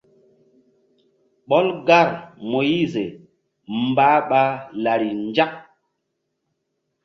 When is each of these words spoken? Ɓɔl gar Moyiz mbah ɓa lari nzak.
Ɓɔl 1.47 1.67
gar 1.87 2.09
Moyiz 2.49 2.93
mbah 3.89 4.17
ɓa 4.29 4.41
lari 4.83 5.09
nzak. 5.27 5.51